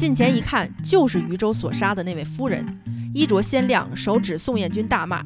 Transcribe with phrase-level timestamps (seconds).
[0.00, 2.64] 近前一看，就是渝州所杀的那位夫人，
[3.12, 5.22] 衣着鲜亮，手指宋彦军大骂：“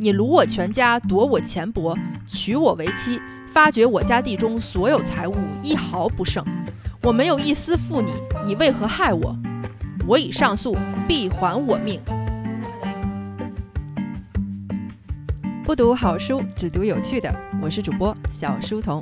[0.00, 3.20] 你掳我全家，夺我钱帛，娶我为妻，
[3.52, 6.44] 发掘我家地中所有财物，一毫不剩。
[7.02, 8.10] 我没有一丝负你，
[8.44, 9.38] 你为何害我？
[10.08, 12.00] 我已上诉，必还我命。”
[15.62, 17.32] 不读好书，只读有趣的。
[17.62, 19.00] 我是主播小书童。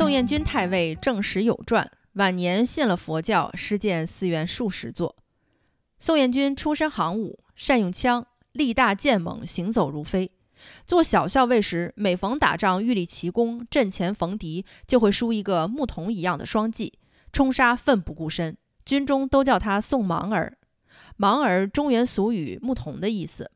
[0.00, 5.14] 宋彦军太尉正史有传，晚年信了佛教，施建寺院数十座。
[5.98, 10.32] 宋彦军出身行伍，善用枪，力大剑猛，行走如飞。
[10.86, 16.90] 做小校尉时，每逢打仗，欲立奇功，阵前逢敌，就会梳一个牧童一样的双髻，
[17.30, 18.56] 冲杀，奋不顾身。
[18.86, 20.56] 军中都叫他宋盲儿。
[21.18, 23.50] 盲儿，中原俗语“牧童”的意思。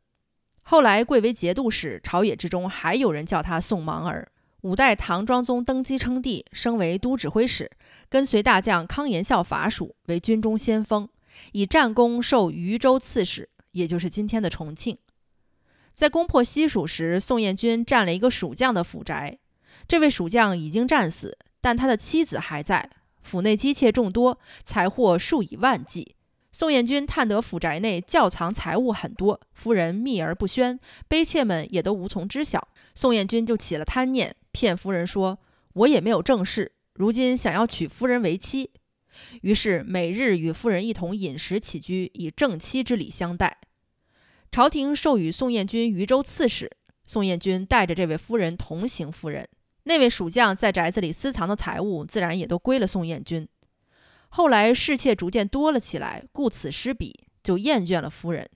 [0.60, 4.28] 后来贵为节度使，朝野之中还有人叫他宋盲儿。
[4.64, 7.70] 五代唐庄宗登基称帝，升为都指挥使，
[8.08, 11.06] 跟随大将康延孝伐蜀，为军中先锋，
[11.52, 14.96] 以战功授渝州刺史，也就是今天的重庆。
[15.92, 19.38] 在攻破西蜀时，宋彦军占了一个蜀将的府宅。
[19.86, 22.88] 这位蜀将已经战死，但他的妻子还在，
[23.20, 26.16] 府内姬妾众多，财货数以万计。
[26.52, 32.68] 宋彦军探得府宅内窖藏财物很多，夫人秘而不宣，卑妾们也都无从知晓。
[32.94, 34.34] 宋彦军就起了贪念。
[34.52, 35.38] 骗夫人说
[35.74, 38.70] ：“我也没有正事，如今想要娶夫人为妻。”
[39.42, 43.58] 于是每日与夫人一同饮食起居，以正妻之礼相待。
[44.50, 46.70] 朝廷授予宋彦军渝州刺史，
[47.04, 49.10] 宋彦军带着这位夫人同行。
[49.10, 49.48] 夫人
[49.84, 53.46] 那位蜀将在宅子里私藏的财物，自然也都归了宋彦军。
[54.28, 58.48] 后来侍妾逐渐多了起来，顾此失彼，就厌倦了夫人。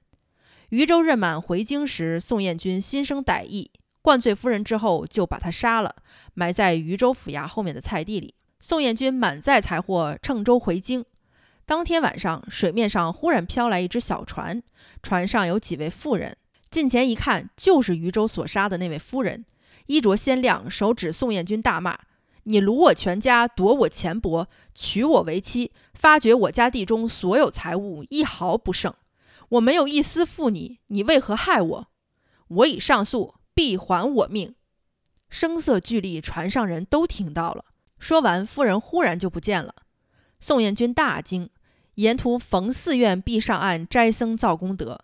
[0.70, 3.70] 渝州任满回京时，宋彦军心生歹意。
[4.00, 5.96] 灌醉夫人之后，就把她杀了，
[6.34, 8.34] 埋在渝州府衙后面的菜地里。
[8.60, 11.04] 宋彦军满载财货乘舟回京。
[11.66, 14.62] 当天晚上，水面上忽然飘来一只小船，
[15.02, 16.36] 船上有几位妇人。
[16.70, 19.44] 近前一看，就是渝州所杀的那位夫人，
[19.86, 21.98] 衣着鲜亮，手指宋彦军大骂
[22.44, 28.94] ：“你掳我全家，夺我钱帛，娶我为妻，发掘我家地中所有财物，一毫不剩。
[29.50, 31.88] 我没有一丝负你，你为何害我？
[32.48, 34.54] 我已上诉。”必还我命！
[35.28, 37.64] 声色俱厉，船上人都听到了。
[37.98, 39.74] 说完，夫人忽然就不见了。
[40.38, 41.50] 宋彦军大惊，
[41.96, 45.00] 沿途逢寺院必上岸斋僧造功德。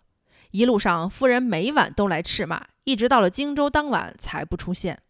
[0.51, 5.01] 一路上，夫人每晚都来斥骂，一直到了荆州当晚才不出现。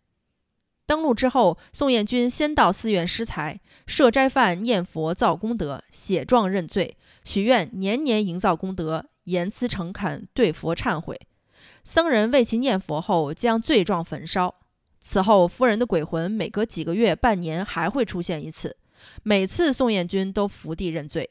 [0.88, 11.16] 登陆之后，宋彦军先到寺院施财，设斋饭念佛造功德，写状认罪，许愿年年营造功德，言辞诚恳，对佛忏悔。
[11.84, 14.56] 僧人为其念佛后，将罪状焚烧。
[15.00, 18.76] 此后，夫人的鬼魂每隔几个月、半年还会出现一次，
[19.24, 21.30] 每次宋彦军都伏地认罪。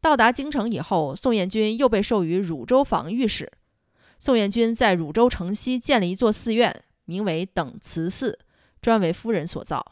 [0.00, 3.52] 到达京城以后，宋彦军又被授予汝州防御使。
[4.18, 8.38] 宋彦军在汝州城西建了一座寺院，名为等慈寺，
[8.80, 9.84] 专为夫人所造。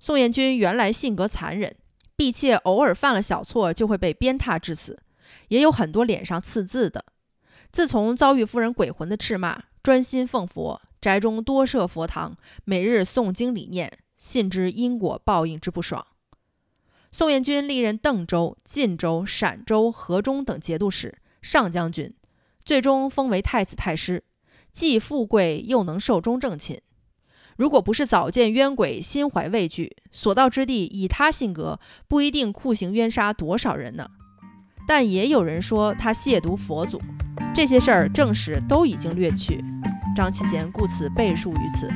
[0.00, 1.76] 宋彦军原来性格残忍，
[2.16, 4.98] 婢妾偶尔犯了小错就会被鞭挞致死，
[5.48, 7.04] 也有很多脸上刺字的。
[7.72, 16.06] 自从遭遇夫人鬼魂的斥骂，专心奉佛，宅中多设佛堂，每日诵经理念，信之因果报应之不爽。
[17.12, 22.14] 宋彦军历任邓州、晋州、陕州、河中等节度使、上将军，
[22.64, 24.24] 最终封为太子太师，
[24.72, 26.80] 既富贵又能寿终正寝。
[27.56, 34.10] 如果不是早见冤鬼，心怀畏惧，所到之地，以他性格，不一定酷刑冤杀多少人呢。
[34.86, 37.00] 但也有人说他亵渎佛祖。
[37.54, 39.64] 这些事儿，证实都已经略去，
[40.14, 41.90] 张其贤故此背述于此。